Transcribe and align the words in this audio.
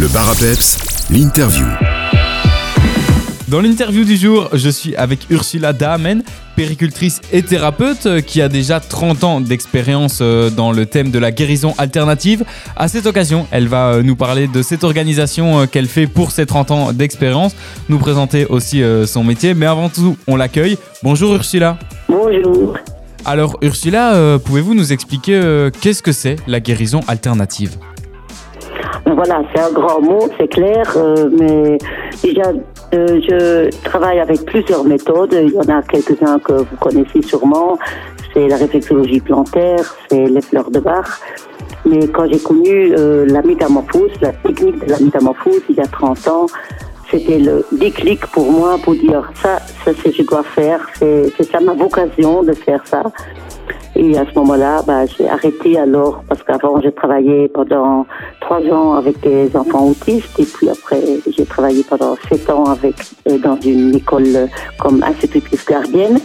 Le 0.00 0.08
bar 0.08 0.30
à 0.30 0.34
peps, 0.34 0.78
l'interview. 1.10 1.66
Dans 3.48 3.60
l'interview 3.60 4.04
du 4.04 4.16
jour, 4.16 4.48
je 4.54 4.70
suis 4.70 4.96
avec 4.96 5.26
Ursula 5.28 5.74
Dahmen, 5.74 6.22
péricultrice 6.56 7.20
et 7.34 7.42
thérapeute 7.42 8.06
euh, 8.06 8.20
qui 8.22 8.40
a 8.40 8.48
déjà 8.48 8.80
30 8.80 9.24
ans 9.24 9.40
d'expérience 9.42 10.20
euh, 10.22 10.48
dans 10.48 10.72
le 10.72 10.86
thème 10.86 11.10
de 11.10 11.18
la 11.18 11.30
guérison 11.32 11.74
alternative. 11.76 12.46
À 12.76 12.88
cette 12.88 13.04
occasion, 13.04 13.46
elle 13.50 13.68
va 13.68 13.88
euh, 13.88 14.02
nous 14.02 14.16
parler 14.16 14.48
de 14.48 14.62
cette 14.62 14.84
organisation 14.84 15.66
qu'elle 15.66 15.86
fait 15.86 16.06
pour 16.06 16.30
ses 16.30 16.46
30 16.46 16.70
ans 16.70 16.92
d'expérience, 16.94 17.54
nous 17.90 17.98
présenter 17.98 18.46
aussi 18.46 18.82
son 19.04 19.22
métier, 19.22 19.52
mais 19.52 19.66
avant 19.66 19.90
tout, 19.90 20.16
on 20.26 20.36
l'accueille. 20.36 20.78
Bonjour 21.02 21.34
Ursula. 21.34 21.78
Bonjour. 22.08 22.74
Alors 23.26 23.58
Ursula, 23.60 24.38
pouvez-vous 24.42 24.74
nous 24.74 24.94
expliquer 24.94 25.68
qu'est-ce 25.82 26.02
que 26.02 26.12
c'est 26.12 26.36
la 26.46 26.60
guérison 26.60 27.00
alternative? 27.06 27.76
Voilà, 29.06 29.42
c'est 29.54 29.60
un 29.60 29.72
grand 29.72 30.00
mot, 30.00 30.28
c'est 30.38 30.48
clair, 30.48 30.96
mais 31.38 31.78
déjà, 32.22 32.52
euh, 32.92 33.20
je 33.20 33.70
travaille 33.84 34.18
avec 34.18 34.44
plusieurs 34.44 34.84
méthodes. 34.84 35.32
Il 35.32 35.52
y 35.52 35.58
en 35.58 35.78
a 35.78 35.82
quelques-uns 35.82 36.38
que 36.40 36.52
vous 36.54 36.76
connaissez 36.80 37.22
sûrement. 37.22 37.78
C'est 38.34 38.48
la 38.48 38.56
réflexologie 38.56 39.20
plantaire, 39.20 39.94
c'est 40.08 40.26
les 40.26 40.40
fleurs 40.40 40.70
de 40.70 40.80
bar. 40.80 41.20
Mais 41.84 42.08
quand 42.08 42.26
j'ai 42.30 42.38
connu 42.38 42.92
euh, 42.96 43.26
la 43.26 43.42
métamorphose, 43.42 44.10
la 44.20 44.32
technique 44.32 44.84
de 44.84 44.90
la 44.90 44.98
métamorphose 44.98 45.62
il 45.68 45.76
y 45.76 45.80
a 45.80 45.86
30 45.86 46.28
ans, 46.28 46.46
c'était 47.10 47.38
le 47.38 47.64
déclic 47.72 48.26
pour 48.26 48.50
moi 48.50 48.76
pour 48.82 48.94
dire 48.94 49.30
ça, 49.42 49.58
ça 49.58 49.64
c'est 49.84 49.94
ce 49.94 50.02
que 50.02 50.12
je 50.12 50.22
dois 50.22 50.42
faire, 50.42 50.86
c'est 50.98 51.42
ça 51.50 51.60
ma 51.60 51.74
vocation 51.74 52.42
de 52.42 52.52
faire 52.52 52.86
ça. 52.86 53.02
Et 54.02 54.16
à 54.16 54.24
ce 54.24 54.32
moment-là, 54.38 54.82
bah, 54.86 55.04
j'ai 55.04 55.28
arrêté 55.28 55.78
alors 55.78 56.24
parce 56.26 56.42
qu'avant 56.42 56.80
j'ai 56.80 56.90
travaillé 56.90 57.48
pendant 57.48 58.06
trois 58.40 58.62
ans 58.72 58.94
avec 58.94 59.20
des 59.20 59.54
enfants 59.54 59.88
autistes 59.88 60.38
et 60.38 60.46
puis 60.46 60.70
après 60.70 61.02
j'ai 61.30 61.44
travaillé 61.44 61.84
pendant 61.84 62.16
sept 62.30 62.48
ans 62.48 62.64
avec 62.64 62.94
euh, 63.28 63.36
dans 63.36 63.60
une 63.60 63.94
école 63.94 64.48
comme 64.78 65.02
institutrice 65.02 65.66
gardienne. 65.66 66.18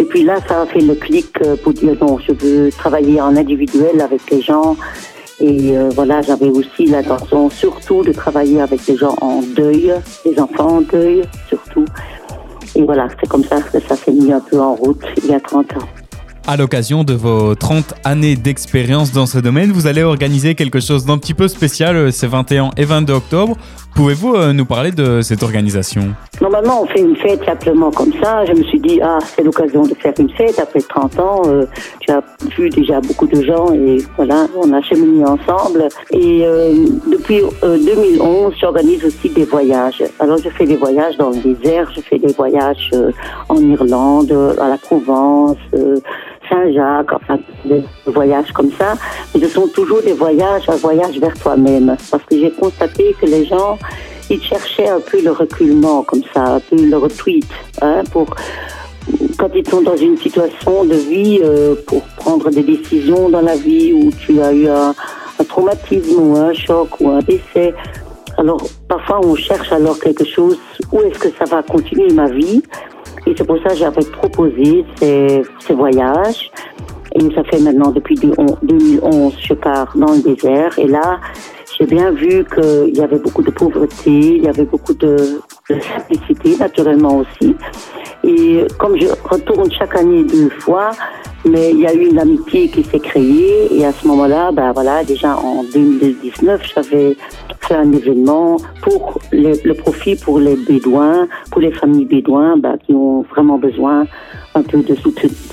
Et 0.00 0.04
puis 0.04 0.24
là, 0.24 0.36
ça 0.48 0.62
a 0.62 0.66
fait 0.66 0.80
le 0.80 0.94
clic 0.94 1.28
euh, 1.44 1.56
pour 1.62 1.74
dire 1.74 1.94
non, 2.00 2.18
je 2.26 2.32
veux 2.32 2.70
travailler 2.70 3.20
en 3.20 3.36
individuel 3.36 4.00
avec 4.00 4.22
les 4.30 4.40
gens. 4.40 4.74
Et 5.40 5.76
euh, 5.76 5.90
voilà, 5.94 6.22
j'avais 6.22 6.48
aussi 6.48 6.86
l'intention 6.86 7.50
surtout 7.50 8.02
de 8.02 8.12
travailler 8.12 8.62
avec 8.62 8.82
des 8.86 8.96
gens 8.96 9.14
en 9.20 9.42
deuil, 9.42 9.92
des 10.24 10.40
enfants 10.40 10.78
en 10.78 10.80
deuil 10.80 11.24
surtout. 11.50 11.84
Et 12.74 12.82
voilà, 12.82 13.08
c'est 13.20 13.28
comme 13.28 13.44
ça 13.44 13.60
que 13.60 13.78
ça 13.78 13.94
s'est 13.94 14.12
mis 14.12 14.32
un 14.32 14.40
peu 14.40 14.58
en 14.58 14.74
route 14.74 15.04
il 15.18 15.26
y 15.26 15.34
a 15.34 15.40
30 15.40 15.70
ans. 15.74 16.03
À 16.46 16.58
l'occasion 16.58 17.04
de 17.04 17.14
vos 17.14 17.54
30 17.54 17.94
années 18.04 18.36
d'expérience 18.36 19.12
dans 19.12 19.24
ce 19.24 19.38
domaine, 19.38 19.72
vous 19.72 19.86
allez 19.86 20.02
organiser 20.02 20.54
quelque 20.54 20.78
chose 20.78 21.06
d'un 21.06 21.16
petit 21.16 21.32
peu 21.32 21.48
spécial 21.48 21.96
euh, 21.96 22.10
ces 22.10 22.26
21 22.26 22.68
et 22.76 22.84
22 22.84 23.14
octobre. 23.14 23.56
Pouvez-vous 23.94 24.34
euh, 24.34 24.52
nous 24.52 24.66
parler 24.66 24.92
de 24.92 25.22
cette 25.22 25.42
organisation? 25.42 26.14
Normalement, 26.42 26.82
on 26.82 26.86
fait 26.86 27.00
une 27.00 27.16
fête 27.16 27.42
simplement 27.46 27.90
comme 27.90 28.12
ça. 28.22 28.44
Je 28.44 28.52
me 28.52 28.62
suis 28.64 28.78
dit, 28.78 29.00
ah, 29.02 29.20
c'est 29.22 29.42
l'occasion 29.42 29.84
de 29.84 29.94
faire 29.94 30.12
une 30.18 30.28
fête 30.28 30.58
après 30.58 30.80
30 30.80 31.18
ans. 31.18 31.42
Euh, 31.46 31.64
tu 32.00 32.10
as 32.10 32.22
vu 32.58 32.68
déjà 32.68 33.00
beaucoup 33.00 33.26
de 33.26 33.42
gens 33.42 33.72
et 33.72 34.02
voilà, 34.16 34.46
on 34.54 34.70
a 34.74 34.82
cheminé 34.82 35.24
ensemble. 35.24 35.88
Et 36.10 36.44
depuis 37.10 37.40
2011, 37.62 38.52
j'organise 38.60 39.02
aussi 39.06 39.30
des 39.30 39.44
voyages. 39.44 40.02
Alors, 40.20 40.36
je 40.36 40.50
fais 40.50 40.66
des 40.66 40.76
voyages 40.76 41.16
dans 41.16 41.30
le 41.30 41.38
désert, 41.38 41.90
je 41.96 42.02
fais 42.02 42.18
des 42.18 42.34
voyages 42.34 42.90
en 43.48 43.56
Irlande, 43.56 44.56
à 44.60 44.68
la 44.68 44.76
Provence 44.76 45.56
Saint-Jacques, 46.48 47.12
enfin 47.12 47.38
des 47.64 47.82
voyages 48.06 48.52
comme 48.52 48.70
ça, 48.72 48.94
ce 49.32 49.48
sont 49.48 49.68
toujours 49.68 50.02
des 50.02 50.12
voyages, 50.12 50.68
un 50.68 50.76
voyage 50.76 51.18
vers 51.18 51.34
toi-même. 51.34 51.96
Parce 52.10 52.22
que 52.24 52.38
j'ai 52.38 52.50
constaté 52.50 53.14
que 53.20 53.26
les 53.26 53.44
gens, 53.46 53.78
ils 54.30 54.42
cherchaient 54.42 54.88
un 54.88 55.00
peu 55.00 55.22
le 55.22 55.32
reculement 55.32 56.02
comme 56.02 56.22
ça, 56.32 56.56
un 56.56 56.60
peu 56.60 56.76
le 56.76 56.96
retweet, 56.96 57.46
hein, 57.82 58.02
pour 58.12 58.26
quand 59.38 59.50
ils 59.54 59.68
sont 59.68 59.82
dans 59.82 59.96
une 59.96 60.16
situation 60.16 60.84
de 60.84 60.94
vie, 60.94 61.40
euh, 61.42 61.74
pour 61.86 62.02
prendre 62.16 62.50
des 62.50 62.62
décisions 62.62 63.28
dans 63.28 63.42
la 63.42 63.56
vie 63.56 63.92
où 63.92 64.10
tu 64.10 64.40
as 64.40 64.52
eu 64.52 64.66
un, 64.68 64.94
un 65.38 65.44
traumatisme 65.44 66.20
ou 66.20 66.36
un 66.36 66.52
choc 66.54 66.88
ou 67.00 67.10
un 67.10 67.20
décès. 67.20 67.74
Alors 68.38 68.62
parfois 68.88 69.20
on 69.22 69.34
cherche 69.34 69.70
alors 69.72 69.98
quelque 69.98 70.24
chose, 70.24 70.58
où 70.90 71.00
est-ce 71.02 71.18
que 71.18 71.28
ça 71.38 71.44
va 71.44 71.62
continuer 71.62 72.12
ma 72.12 72.28
vie? 72.28 72.62
Et 73.26 73.34
c'est 73.36 73.46
pour 73.46 73.58
ça 73.62 73.70
que 73.70 73.76
j'avais 73.76 74.04
proposé 74.04 74.84
ces, 74.98 75.42
ces 75.60 75.74
voyages. 75.74 76.50
Et 77.16 77.32
ça 77.32 77.44
fait 77.44 77.60
maintenant 77.60 77.92
depuis 77.92 78.16
2011, 78.16 79.34
je 79.40 79.54
pars 79.54 79.92
dans 79.96 80.12
le 80.12 80.20
désert. 80.20 80.76
Et 80.78 80.88
là, 80.88 81.20
j'ai 81.78 81.86
bien 81.86 82.10
vu 82.10 82.44
qu'il 82.44 82.96
y 82.96 83.00
avait 83.00 83.18
beaucoup 83.18 83.42
de 83.42 83.50
pauvreté, 83.50 84.10
il 84.10 84.42
y 84.42 84.48
avait 84.48 84.64
beaucoup 84.64 84.94
de, 84.94 85.40
de, 85.70 85.80
simplicité, 85.80 86.56
naturellement 86.56 87.18
aussi. 87.18 87.54
Et 88.24 88.66
comme 88.78 88.98
je 88.98 89.06
retourne 89.28 89.70
chaque 89.70 89.96
année 89.96 90.24
deux 90.24 90.50
fois, 90.50 90.90
mais 91.44 91.70
il 91.70 91.80
y 91.80 91.86
a 91.86 91.94
eu 91.94 92.06
une 92.08 92.18
amitié 92.18 92.68
qui 92.68 92.82
s'est 92.82 93.00
créée. 93.00 93.68
Et 93.70 93.84
à 93.84 93.92
ce 93.92 94.06
moment-là, 94.08 94.50
ben 94.52 94.72
voilà, 94.72 95.04
déjà 95.04 95.36
en 95.36 95.62
2019, 95.72 96.62
j'avais 96.74 97.16
fait 97.74 97.80
un 97.80 97.92
événement 97.92 98.58
pour 98.82 99.20
le 99.32 99.72
profit 99.72 100.16
pour 100.16 100.38
les 100.38 100.56
bédouins, 100.56 101.28
pour 101.50 101.60
les 101.60 101.72
familles 101.72 102.04
bédouins 102.04 102.56
bah, 102.56 102.74
qui 102.84 102.92
ont 102.92 103.22
vraiment 103.22 103.58
besoin 103.58 104.06
un 104.54 104.62
peu 104.62 104.78
de 104.78 104.94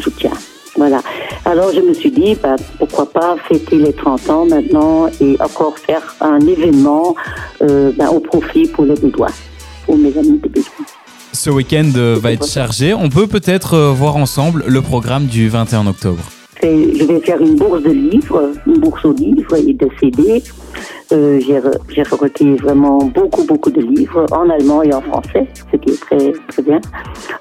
soutien. 0.00 0.30
Voilà. 0.76 1.00
Alors 1.44 1.72
je 1.72 1.80
me 1.80 1.94
suis 1.94 2.10
dit, 2.10 2.36
bah, 2.42 2.56
pourquoi 2.78 3.06
pas 3.10 3.36
fêter 3.48 3.76
les 3.76 3.92
30 3.92 4.30
ans 4.30 4.46
maintenant 4.46 5.08
et 5.20 5.36
encore 5.40 5.78
faire 5.78 6.14
un 6.20 6.40
événement 6.40 7.14
euh, 7.62 7.92
bah, 7.96 8.10
au 8.10 8.20
profit 8.20 8.66
pour 8.68 8.84
les 8.84 8.94
bédouins, 8.94 9.34
pour 9.86 9.96
mes 9.96 10.16
amis 10.18 10.38
des 10.42 10.48
bédouins. 10.48 10.86
Ce 11.32 11.50
week-end 11.50 11.90
euh, 11.96 12.18
va 12.20 12.32
être 12.32 12.46
chargé. 12.46 12.94
On 12.94 13.08
peut 13.08 13.26
peut-être 13.26 13.74
euh, 13.74 13.92
voir 13.92 14.16
ensemble 14.16 14.64
le 14.66 14.80
programme 14.80 15.26
du 15.26 15.48
21 15.48 15.86
octobre. 15.86 16.24
Je 16.62 17.04
vais 17.04 17.20
faire 17.20 17.40
une 17.40 17.56
bourse 17.56 17.82
de 17.82 17.90
livres, 17.90 18.50
une 18.66 18.78
bourse 18.78 19.04
aux 19.04 19.12
livres 19.12 19.54
et 19.56 19.72
de 19.74 19.88
CD 20.00 20.42
euh, 21.12 21.40
j'ai 21.88 22.02
recueilli 22.02 22.56
vraiment 22.56 22.98
beaucoup, 22.98 23.44
beaucoup 23.44 23.70
de 23.70 23.80
livres 23.80 24.26
en 24.32 24.50
allemand 24.50 24.82
et 24.82 24.92
en 24.92 25.00
français, 25.00 25.46
ce 25.70 25.76
qui 25.76 25.90
est 25.90 26.00
très, 26.00 26.32
très 26.48 26.62
bien. 26.62 26.80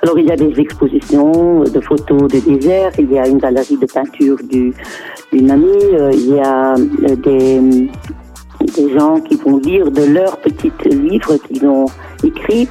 Alors, 0.04 0.20
il 0.20 0.28
y 0.28 0.32
a 0.32 0.36
des 0.36 0.60
expositions 0.60 1.64
de 1.64 1.80
photos 1.80 2.32
de 2.32 2.40
désert, 2.40 2.92
il 3.00 3.12
y 3.12 3.18
a 3.18 3.28
une 3.28 3.40
galerie 3.40 3.78
de 3.78 3.88
peinture 3.88 4.38
d'une 4.48 5.52
amie, 5.52 5.66
euh, 5.94 6.12
il 6.14 6.36
y 6.36 6.40
a 6.40 6.76
euh, 6.76 7.16
des, 7.16 7.60
des 8.76 8.94
gens 8.98 9.20
qui 9.22 9.36
vont 9.36 9.58
lire 9.58 9.90
de 9.90 10.04
leurs 10.04 10.38
petits 10.38 10.72
livres 10.90 11.38
qu'ils 11.38 11.66
ont 11.66 11.86
écrits. 12.24 12.68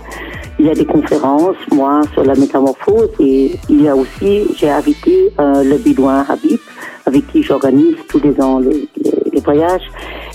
Il 0.60 0.66
y 0.66 0.71
a 0.71 0.75
des 0.75 0.87
conférences, 0.87 1.56
moi, 1.72 2.03
sur 2.12 2.22
la 2.22 2.37
métamorphose, 2.37 3.10
et 3.19 3.59
il 3.69 3.83
y 3.83 3.88
a 3.88 3.97
aussi, 3.97 4.44
j'ai 4.56 4.71
invité 4.71 5.33
le 5.38 5.77
Bidouin 5.78 6.25
Habib, 6.28 6.60
avec 7.06 7.27
qui 7.33 7.43
j'organise 7.43 7.97
tous 8.09 8.21
les 8.21 8.41
ans 8.41 8.60
les 8.60 9.41
voyages. 9.41 9.83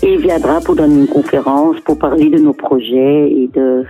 Et 0.02 0.14
il 0.14 0.20
viendra 0.20 0.62
pour 0.62 0.76
donner 0.76 0.96
une 0.96 1.08
conférence, 1.08 1.80
pour 1.82 1.98
parler 1.98 2.30
de 2.30 2.38
nos 2.38 2.54
projets 2.54 3.32
et 3.32 3.50
de 3.54 3.86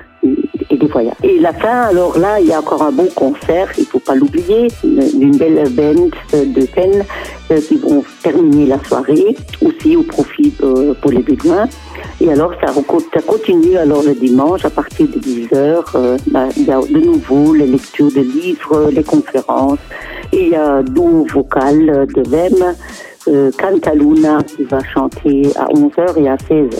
et 0.70 0.78
des 0.78 0.88
voyages. 0.88 1.16
Et 1.24 1.40
la 1.40 1.54
fin, 1.54 1.84
alors 1.84 2.18
là, 2.18 2.40
il 2.40 2.48
y 2.48 2.54
a 2.54 2.60
encore 2.60 2.82
un 2.82 2.92
bon 2.92 3.08
concert, 3.16 3.70
il 3.78 3.86
faut 3.86 4.00
pas 4.00 4.16
l'oublier, 4.16 4.68
d'une 4.84 5.38
belle 5.38 5.70
band 5.70 6.10
de 6.34 6.62
scènes 6.62 7.04
euh, 7.52 7.60
qui 7.62 7.78
vont 7.78 8.04
terminer 8.22 8.68
la 8.68 8.84
soirée, 8.84 9.36
aussi 9.62 9.96
au 9.96 10.04
profit 10.04 10.54
euh, 10.62 10.94
pour 11.02 11.12
les 11.12 11.22
Bédouins. 11.24 11.68
Et 12.22 12.32
alors, 12.32 12.54
ça, 12.62 12.74
ça, 13.14 13.22
continue 13.22 13.78
alors 13.78 14.04
le 14.04 14.14
dimanche 14.14 14.66
à 14.66 14.70
partir 14.70 15.08
de 15.08 15.20
10h. 15.20 15.84
Euh, 15.96 16.18
bah, 16.28 16.48
il 16.58 16.66
y 16.66 16.72
a 16.72 16.80
de 16.80 17.00
nouveau 17.00 17.54
les 17.54 17.68
lectures 17.68 18.12
de 18.12 18.22
livres, 18.22 18.90
les 18.92 19.04
conférences. 19.04 19.80
Et 20.32 20.46
il 20.46 20.50
y 20.50 20.56
un 20.56 20.84
duo 20.84 21.26
vocal 21.34 22.08
de 22.14 22.30
VEM 22.30 22.76
euh, 23.30 23.52
Cantaluna 23.58 24.44
qui 24.44 24.64
va 24.64 24.80
chanter 24.94 25.50
à 25.56 25.66
11h 25.68 26.18
et 26.18 26.30
à 26.30 26.36
16h. 26.36 26.76